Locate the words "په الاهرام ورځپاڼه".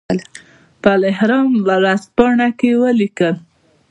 0.81-2.47